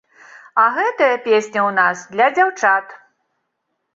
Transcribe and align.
А 0.63 0.63
гэтая 0.77 1.09
песня 1.25 1.41
ў 1.41 1.71
нас 1.79 1.97
для 2.15 2.27
дзяўчат. 2.39 2.85